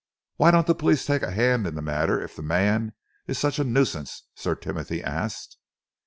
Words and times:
"Why 0.37 0.49
don't 0.49 0.65
the 0.65 0.73
police 0.73 1.05
take 1.05 1.21
a 1.21 1.29
hand 1.29 1.67
in 1.67 1.75
the 1.75 1.81
matter 1.83 2.19
if 2.19 2.35
the 2.35 2.41
man 2.41 2.93
is 3.27 3.37
such 3.37 3.59
a 3.59 3.63
nuisance?" 3.63 4.23
Sir 4.33 4.55
Timothy 4.55 5.03
asked. 5.03 5.57